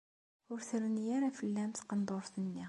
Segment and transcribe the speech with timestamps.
[0.51, 2.49] Ur terni ara fell-am tqendurt-a.